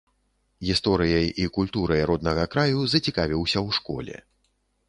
[0.69, 4.15] Гісторыяй і культурай роднага краю зацікавіўся ў школе.